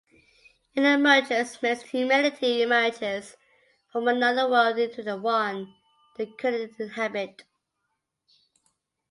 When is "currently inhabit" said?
6.25-7.43